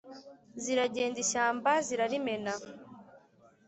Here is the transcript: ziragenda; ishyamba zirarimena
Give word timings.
ziragenda; 0.63 1.17
ishyamba 1.25 1.71
zirarimena 1.85 2.53